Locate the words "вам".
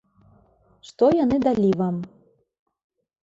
1.81-1.95